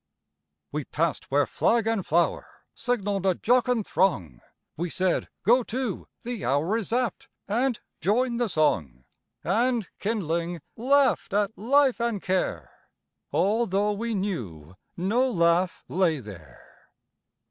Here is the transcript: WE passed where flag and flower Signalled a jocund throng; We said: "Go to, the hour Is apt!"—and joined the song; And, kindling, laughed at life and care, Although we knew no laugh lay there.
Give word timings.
WE 0.71 0.83
passed 0.85 1.29
where 1.29 1.45
flag 1.45 1.85
and 1.85 2.03
flower 2.07 2.47
Signalled 2.73 3.23
a 3.23 3.35
jocund 3.35 3.85
throng; 3.85 4.41
We 4.75 4.89
said: 4.89 5.29
"Go 5.43 5.61
to, 5.65 6.07
the 6.23 6.43
hour 6.43 6.75
Is 6.75 6.91
apt!"—and 6.91 7.81
joined 7.99 8.41
the 8.41 8.49
song; 8.49 9.03
And, 9.43 9.87
kindling, 9.99 10.61
laughed 10.75 11.33
at 11.33 11.55
life 11.55 11.99
and 11.99 12.19
care, 12.19 12.71
Although 13.31 13.91
we 13.91 14.15
knew 14.15 14.73
no 14.97 15.29
laugh 15.29 15.83
lay 15.87 16.19
there. 16.19 16.89